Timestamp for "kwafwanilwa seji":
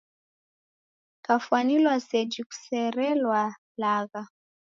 1.23-2.41